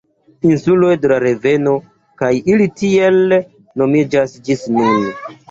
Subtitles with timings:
[0.51, 1.73] Insuloj de la reveno
[2.23, 3.21] kaj ili tiel
[3.83, 4.99] nomiĝas ĝis nun.